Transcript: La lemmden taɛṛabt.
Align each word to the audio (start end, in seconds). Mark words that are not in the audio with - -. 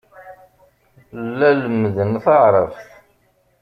La 1.37 1.49
lemmden 1.59 2.11
taɛṛabt. 2.23 2.77